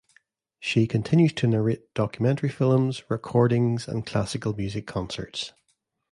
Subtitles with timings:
[0.59, 5.53] She continues to narrate documentary films, recordings, and classical music concerts.